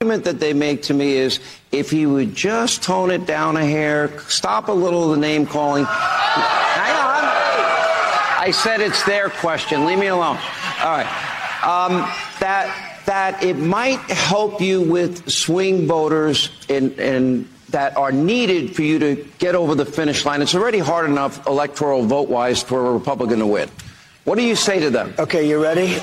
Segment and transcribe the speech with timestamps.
[0.00, 1.40] argument that they make to me is
[1.72, 5.44] if he would just tone it down a hair, stop a little of the name
[5.44, 5.84] calling.
[5.84, 7.24] Hang on.
[8.40, 9.86] I said it's their question.
[9.86, 10.38] Leave me alone.
[10.84, 11.64] All right.
[11.64, 12.08] Um,
[12.38, 18.82] that that it might help you with swing voters in, in that are needed for
[18.82, 20.42] you to get over the finish line.
[20.42, 23.68] It's already hard enough electoral vote wise for a Republican to win.
[24.22, 25.12] What do you say to them?
[25.18, 25.98] Okay, you ready?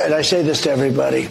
[0.00, 1.28] And I say this to everybody.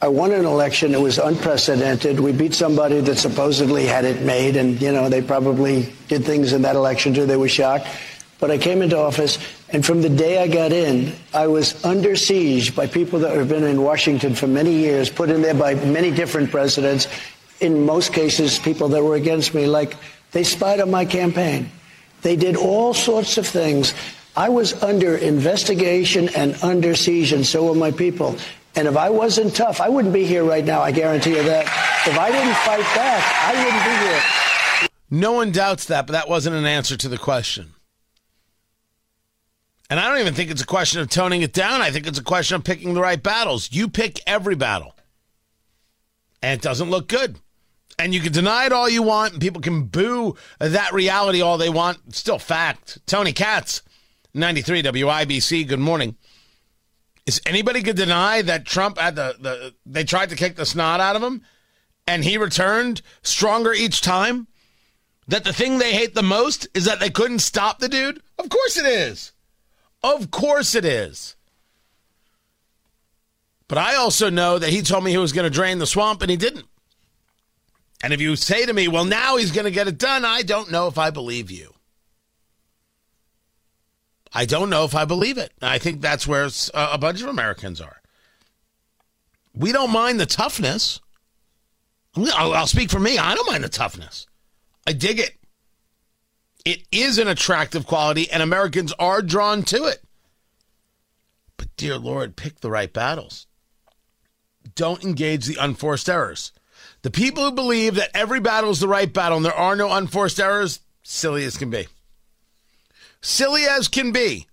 [0.00, 0.94] I won an election.
[0.94, 2.20] It was unprecedented.
[2.20, 6.52] We beat somebody that supposedly had it made, and, you know, they probably did things
[6.52, 7.26] in that election too.
[7.26, 7.88] They were shocked.
[8.38, 9.38] But I came into office,
[9.70, 13.48] and from the day I got in, I was under siege by people that have
[13.48, 17.08] been in Washington for many years, put in there by many different presidents.
[17.58, 19.96] In most cases, people that were against me, like
[20.30, 21.72] they spied on my campaign.
[22.22, 23.94] They did all sorts of things.
[24.36, 28.36] I was under investigation and under siege, and so were my people.
[28.78, 30.80] And if I wasn't tough, I wouldn't be here right now.
[30.80, 31.64] I guarantee you that.
[32.06, 34.88] If I didn't fight back, I wouldn't be here.
[35.10, 37.72] No one doubts that, but that wasn't an answer to the question.
[39.90, 41.82] And I don't even think it's a question of toning it down.
[41.82, 43.68] I think it's a question of picking the right battles.
[43.72, 44.94] You pick every battle,
[46.40, 47.40] and it doesn't look good.
[47.98, 51.58] And you can deny it all you want, and people can boo that reality all
[51.58, 51.98] they want.
[52.06, 53.04] It's still fact.
[53.06, 53.82] Tony Katz,
[54.34, 56.14] 93 WIBC, good morning.
[57.28, 60.98] Is anybody to deny that Trump had the, the, they tried to kick the snot
[60.98, 61.42] out of him
[62.06, 64.46] and he returned stronger each time?
[65.26, 68.22] That the thing they hate the most is that they couldn't stop the dude?
[68.38, 69.32] Of course it is.
[70.02, 71.36] Of course it is.
[73.68, 76.22] But I also know that he told me he was going to drain the swamp
[76.22, 76.64] and he didn't.
[78.02, 80.40] And if you say to me, well, now he's going to get it done, I
[80.40, 81.74] don't know if I believe you.
[84.32, 85.52] I don't know if I believe it.
[85.62, 88.00] I think that's where uh, a bunch of Americans are.
[89.54, 91.00] We don't mind the toughness.
[92.16, 93.18] I'll speak for me.
[93.18, 94.26] I don't mind the toughness.
[94.86, 95.36] I dig it.
[96.64, 100.02] It is an attractive quality, and Americans are drawn to it.
[101.56, 103.46] But, dear Lord, pick the right battles.
[104.74, 106.52] Don't engage the unforced errors.
[107.02, 109.92] The people who believe that every battle is the right battle and there are no
[109.92, 111.86] unforced errors, silly as can be.
[113.20, 114.46] Silly as can be.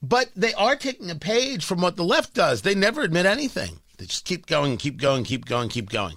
[0.00, 2.62] But they are taking a page from what the left does.
[2.62, 3.80] They never admit anything.
[3.96, 6.16] They just keep going, keep going, keep going, keep going.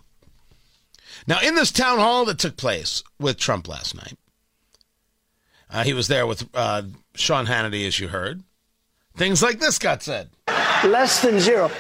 [1.27, 4.17] Now, in this town hall that took place with Trump last night,
[5.69, 6.83] uh, he was there with uh,
[7.15, 8.43] Sean Hannity, as you heard.
[9.15, 10.29] Things like this got said.
[10.83, 11.71] Less than zero.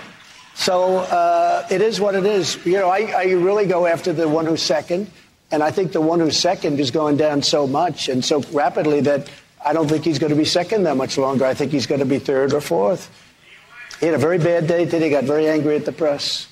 [0.55, 2.63] So uh, it is what it is.
[2.65, 5.09] You know, I, I really go after the one who's second.
[5.51, 9.01] And I think the one who's second is going down so much and so rapidly
[9.01, 9.29] that
[9.63, 11.45] I don't think he's going to be second that much longer.
[11.45, 13.09] I think he's going to be third or fourth.
[13.99, 15.05] He had a very bad day today.
[15.05, 16.47] He got very angry at the press.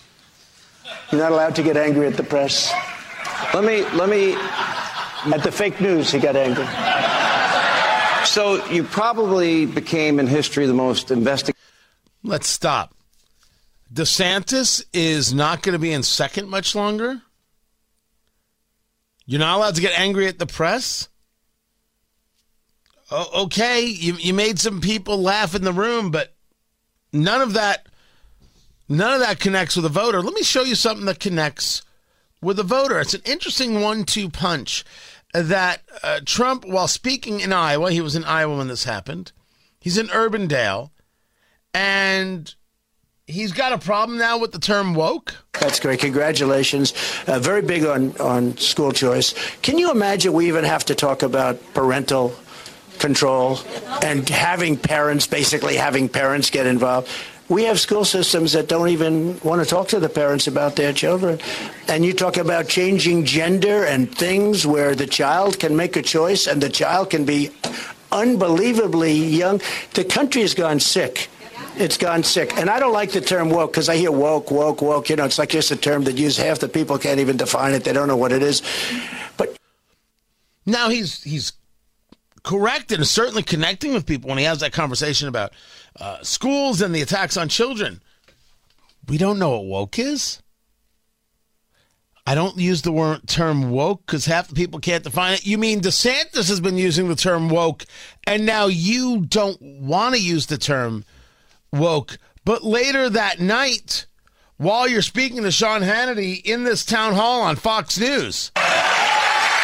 [1.11, 2.71] You're not allowed to get angry at the press.
[3.53, 4.35] Let me, let me.
[5.33, 6.65] At the fake news, he got angry.
[8.25, 11.59] So you probably became in history the most investigated.
[12.23, 12.93] Let's stop.
[13.91, 17.21] DeSantis is not going to be in second much longer.
[19.25, 21.09] You're not allowed to get angry at the press.
[23.11, 26.35] Oh, okay, you you made some people laugh in the room, but
[27.11, 27.87] none of that
[28.87, 30.21] none of that connects with a voter.
[30.21, 31.81] Let me show you something that connects
[32.41, 32.99] with a voter.
[32.99, 34.85] It's an interesting one-two punch
[35.33, 39.31] that uh, Trump, while speaking in Iowa, he was in Iowa when this happened.
[39.79, 40.91] He's in Urbandale,
[41.73, 42.53] and
[43.27, 45.35] he's got a problem now with the term woke.
[45.53, 45.99] That's great.
[45.99, 46.93] Congratulations.
[47.27, 49.33] Uh, very big on, on school choice.
[49.61, 52.35] Can you imagine we even have to talk about parental
[52.99, 53.59] control
[54.03, 57.09] and having parents, basically having parents get involved?
[57.49, 60.93] We have school systems that don't even want to talk to the parents about their
[60.93, 61.39] children.
[61.87, 66.45] And you talk about changing gender and things where the child can make a choice
[66.45, 67.49] and the child can be
[68.11, 69.61] unbelievably young.
[69.95, 71.27] The country has gone sick.
[71.75, 72.55] It's gone sick.
[72.57, 75.09] And I don't like the term woke because I hear woke, woke, woke.
[75.09, 77.73] You know, it's like just a term that use half the people can't even define
[77.73, 77.83] it.
[77.83, 78.61] They don't know what it is.
[79.37, 79.57] But
[80.65, 81.53] now he's he's
[82.43, 85.53] correct and certainly connecting with people when he has that conversation about
[85.99, 88.01] uh, schools and the attacks on children.
[89.07, 90.41] We don't know what woke is.
[92.29, 95.47] I don't use the word term woke because half the people can't define it.
[95.47, 97.85] You mean DeSantis has been using the term woke,
[98.27, 101.05] and now you don't want to use the term
[101.73, 102.19] woke.
[102.45, 104.05] But later that night,
[104.57, 108.51] while you're speaking to Sean Hannity in this town hall on Fox News,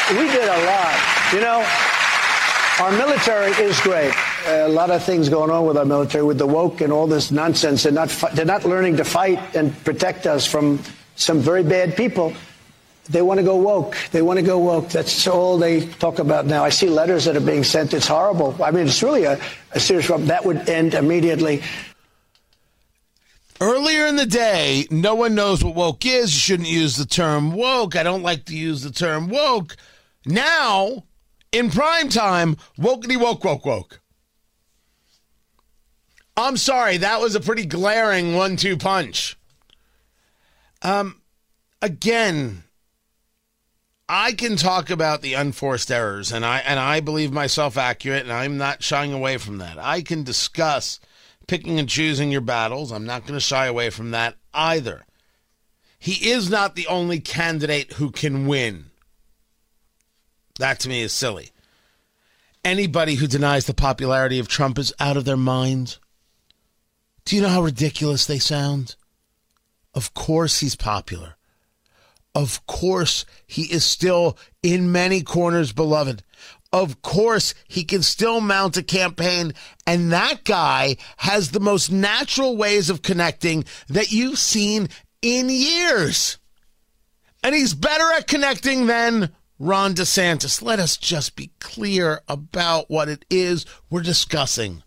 [0.09, 1.33] we did a lot.
[1.33, 1.94] You know,
[2.79, 4.13] our military is great.
[4.47, 7.31] A lot of things going on with our military, with the woke and all this
[7.31, 7.83] nonsense.
[7.83, 10.81] They're not, they're not learning to fight and protect us from
[11.15, 12.33] some very bad people.
[13.09, 13.95] They want to go woke.
[14.11, 14.89] They want to go woke.
[14.89, 16.63] That's all they talk about now.
[16.65, 17.93] I see letters that are being sent.
[17.93, 18.55] It's horrible.
[18.61, 19.39] I mean, it's really a,
[19.71, 20.27] a serious problem.
[20.27, 21.61] That would end immediately.
[23.61, 26.33] Earlier in the day, no one knows what woke is.
[26.33, 27.95] You shouldn't use the term woke.
[27.95, 29.77] I don't like to use the term woke.
[30.25, 31.03] Now,
[31.55, 34.01] in prime time, wokety woke, woke, woke.
[36.37, 39.37] I'm sorry, that was a pretty glaring one two punch.
[40.81, 41.21] Um,
[41.81, 42.63] again,
[44.09, 48.33] I can talk about the unforced errors, and I and I believe myself accurate, and
[48.33, 49.79] I'm not shying away from that.
[49.79, 50.99] I can discuss
[51.47, 52.91] picking and choosing your battles.
[52.91, 55.05] I'm not going to shy away from that either.
[55.97, 58.91] He is not the only candidate who can win.
[60.59, 61.51] That to me is silly.
[62.63, 65.97] Anybody who denies the popularity of Trump is out of their mind.
[67.25, 68.95] Do you know how ridiculous they sound?
[69.93, 71.35] Of course he's popular.
[72.33, 76.21] Of course, he is still in many corners beloved.
[76.73, 79.53] Of course, he can still mount a campaign.
[79.87, 84.89] And that guy has the most natural ways of connecting that you've seen
[85.21, 86.37] in years.
[87.41, 90.61] And he's better at connecting than Ron DeSantis.
[90.61, 94.83] Let us just be clear about what it is we're discussing.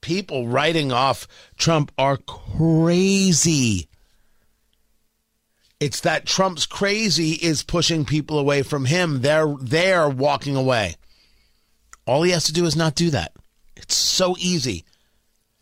[0.00, 1.26] People writing off
[1.58, 3.88] Trump are crazy.
[5.78, 9.22] It's that Trump's crazy is pushing people away from him.
[9.22, 10.96] They're they're walking away.
[12.06, 13.32] All he has to do is not do that.
[13.76, 14.84] It's so easy.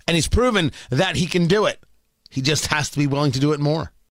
[0.07, 1.83] And he's proven that he can do it.
[2.31, 3.93] He just has to be willing to do it more.